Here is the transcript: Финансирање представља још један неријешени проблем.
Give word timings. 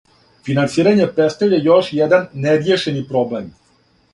Финансирање 0.47 1.05
представља 1.19 1.59
још 1.67 1.91
један 1.99 2.27
неријешени 2.47 3.05
проблем. 3.13 3.53